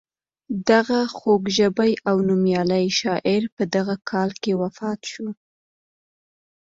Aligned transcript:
دغه 0.69 0.99
خوږ 1.15 1.43
ژبی 1.57 1.91
او 2.09 2.15
نومیالی 2.27 2.85
شاعر 2.99 3.41
په 3.55 3.63
کال 4.09 4.29
کې 4.41 4.51
وفات 4.61 4.99
شو. 5.11 5.27